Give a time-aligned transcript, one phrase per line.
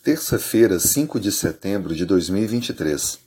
[0.00, 3.18] Terça-feira, 5 de setembro de 2023.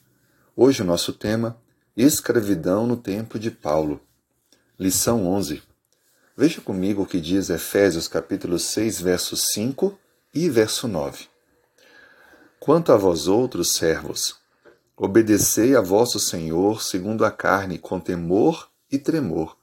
[0.55, 1.57] Hoje o nosso tema:
[1.97, 3.99] Escravidão no tempo de Paulo.
[4.79, 5.61] Lição 11.
[6.35, 9.99] Veja comigo o que diz Efésios capítulo 6, verso 5
[10.33, 11.27] e verso 9.
[12.57, 14.37] Quanto a vós outros servos,
[14.95, 19.57] obedecei a vosso Senhor segundo a carne, com temor e tremor,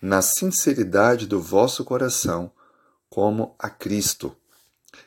[0.00, 2.52] na sinceridade do vosso coração,
[3.08, 4.36] como a Cristo.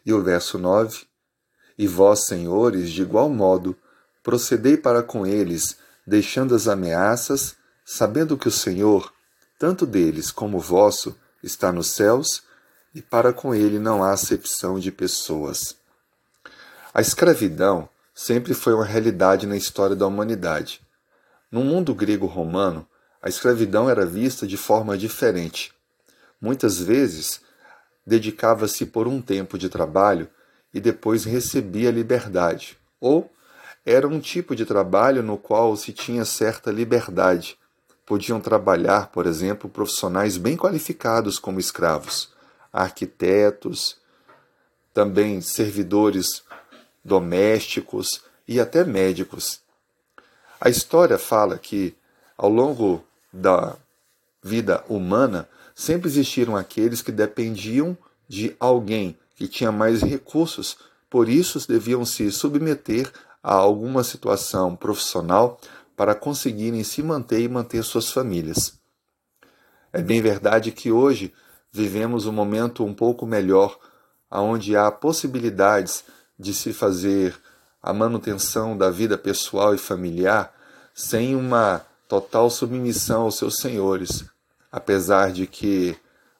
[0.04, 1.13] E o verso 9
[1.78, 3.76] e vós, senhores, de igual modo,
[4.22, 7.56] procedei para com eles, deixando as ameaças,
[7.86, 9.12] sabendo que o Senhor,
[9.60, 12.44] tanto deles como vosso, está nos céus,
[12.96, 15.76] e para com ele não há acepção de pessoas.
[16.94, 20.82] A escravidão sempre foi uma realidade na história da humanidade.
[21.52, 22.88] No mundo grego-romano,
[23.22, 25.74] a escravidão era vista de forma diferente.
[26.40, 27.42] Muitas vezes,
[28.06, 30.30] dedicava-se por um tempo de trabalho
[30.74, 32.78] e depois recebia liberdade.
[33.00, 33.30] Ou
[33.86, 37.58] era um tipo de trabalho no qual se tinha certa liberdade.
[38.06, 42.34] Podiam trabalhar, por exemplo, profissionais bem qualificados como escravos,
[42.72, 43.98] arquitetos,
[44.94, 46.44] também servidores
[47.04, 49.62] domésticos e até médicos.
[50.60, 51.96] A história fala que,
[52.38, 53.76] ao longo da
[54.42, 60.78] vida humana, sempre existiram aqueles que dependiam de alguém que tinha mais recursos,
[61.10, 63.12] por isso deviam se submeter
[63.44, 65.60] a alguma situação profissional
[65.98, 68.80] para conseguirem se manter e manter suas famílias.
[69.92, 71.34] É bem verdade que hoje
[71.74, 73.78] vivemos um momento um pouco melhor,
[74.32, 76.06] onde há possibilidades
[76.40, 77.36] de se fazer
[77.82, 80.54] a manutenção da vida pessoal e familiar
[80.96, 84.24] sem uma total submissão aos seus senhores,
[84.72, 85.98] apesar de que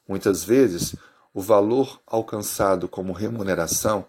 [0.08, 0.96] muitas vezes
[1.34, 4.06] o valor alcançado como remuneração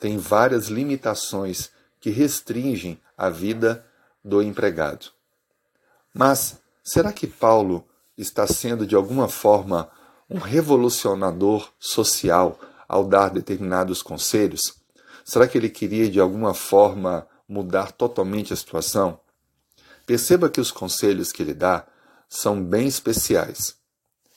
[0.00, 1.70] tem várias limitações
[2.00, 3.86] que restringem a vida
[4.24, 5.08] do empregado.
[6.12, 7.86] Mas será que Paulo
[8.16, 9.90] está sendo de alguma forma
[10.28, 12.58] um revolucionador social
[12.88, 14.74] ao dar determinados conselhos?
[15.24, 19.20] Será que ele queria de alguma forma mudar totalmente a situação?
[20.06, 21.86] Perceba que os conselhos que ele dá
[22.28, 23.76] são bem especiais.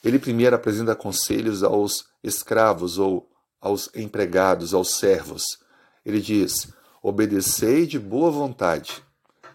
[0.05, 3.27] Ele primeiro apresenta conselhos aos escravos ou
[3.59, 5.57] aos empregados, aos servos.
[6.05, 6.71] Ele diz:
[7.01, 9.03] obedecei de boa vontade.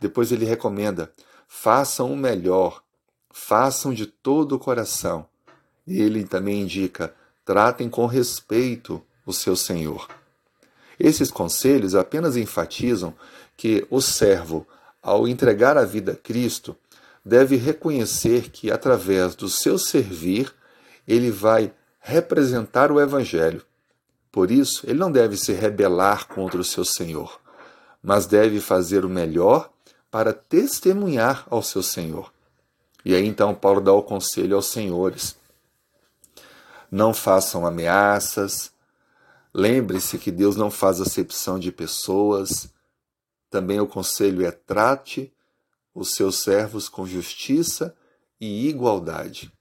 [0.00, 1.12] Depois ele recomenda:
[1.47, 2.83] façam o melhor,
[3.31, 5.25] façam de todo o coração.
[5.87, 10.09] E ele também indica: tratem com respeito o seu senhor.
[10.99, 13.15] Esses conselhos apenas enfatizam
[13.56, 14.67] que o servo,
[15.00, 16.77] ao entregar a vida a Cristo,
[17.25, 20.53] deve reconhecer que, através do seu servir,
[21.06, 23.64] ele vai representar o Evangelho.
[24.32, 27.41] Por isso, ele não deve se rebelar contra o seu Senhor,
[28.03, 29.70] mas deve fazer o melhor
[30.10, 32.32] para testemunhar ao seu Senhor.
[33.04, 35.37] E aí então Paulo dá o conselho aos senhores:
[36.91, 38.72] não façam ameaças,
[39.54, 42.69] lembre-se que Deus não faz acepção de pessoas.
[43.48, 45.32] Também o conselho é trate
[45.95, 47.95] os seus servos com justiça
[48.41, 49.53] e igualdade.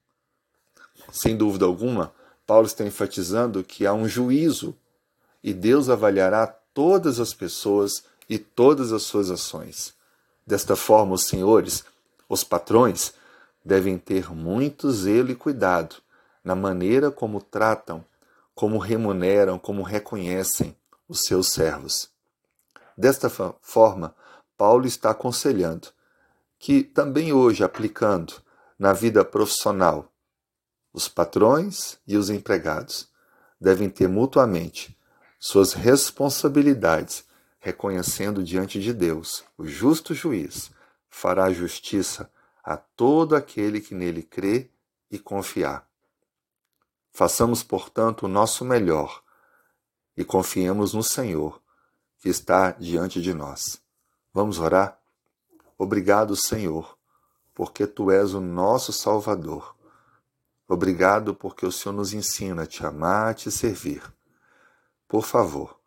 [1.12, 2.14] Sem dúvida alguma,
[2.46, 4.76] Paulo está enfatizando que há um juízo
[5.44, 9.94] e Deus avaliará todas as pessoas e todas as suas ações.
[10.46, 11.84] Desta forma, os senhores,
[12.28, 13.14] os patrões,
[13.64, 15.98] devem ter muito zelo e cuidado
[16.44, 18.04] na maneira como tratam,
[18.56, 20.76] como remuneram, como reconhecem
[21.08, 22.10] os seus servos.
[22.98, 23.30] Desta
[23.62, 24.16] forma,
[24.58, 25.90] Paulo está aconselhando
[26.60, 28.34] que também hoje aplicando
[28.78, 30.14] na vida profissional,
[30.92, 33.10] os patrões e os empregados
[33.60, 34.98] devem ter mutuamente
[35.40, 37.24] suas responsabilidades,
[37.60, 40.70] reconhecendo diante de Deus, o justo juiz,
[41.10, 42.30] fará justiça
[42.64, 44.70] a todo aquele que nele crê
[45.10, 45.88] e confiar.
[47.12, 49.24] Façamos, portanto, o nosso melhor
[50.16, 51.62] e confiemos no Senhor
[52.20, 53.82] que está diante de nós.
[54.34, 54.99] Vamos orar?
[55.82, 56.98] Obrigado, Senhor,
[57.56, 59.74] porque tu és o nosso Salvador.
[60.68, 64.04] Obrigado porque o Senhor nos ensina a te amar, a te servir.
[65.08, 65.80] Por favor,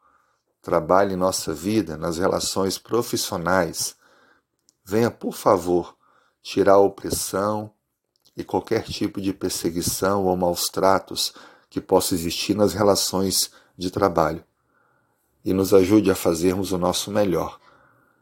[0.63, 3.95] trabalhe nossa vida, nas relações profissionais.
[4.83, 5.95] Venha, por favor,
[6.43, 7.71] tirar a opressão
[8.35, 11.35] e qualquer tipo de perseguição ou maus tratos
[11.69, 14.43] que possa existir nas relações de trabalho.
[15.45, 17.61] E nos ajude a fazermos o nosso melhor